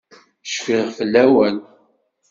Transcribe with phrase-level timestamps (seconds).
[0.51, 1.57] Cfiɣ fell-awen.